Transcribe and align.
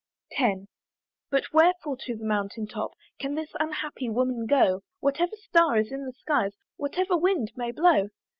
X. 0.35 0.61
"But 1.29 1.53
wherefore 1.53 1.95
to 1.95 2.15
the 2.17 2.25
mountain 2.25 2.65
top 2.65 2.93
"Can 3.19 3.35
this 3.35 3.51
unhappy 3.59 4.09
woman 4.09 4.47
go, 4.47 4.81
"Whatever 4.99 5.35
star 5.35 5.77
is 5.77 5.91
in 5.91 6.07
the 6.07 6.11
skies, 6.13 6.55
"Whatever 6.75 7.15
wind 7.15 7.51
may 7.55 7.71
blow?" 7.71 8.09